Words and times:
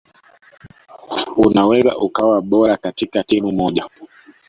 Unaweza 1.37 1.97
ukawa 1.97 2.41
bora 2.41 2.77
katika 2.77 3.23
timu 3.23 3.51
moja 3.51 3.89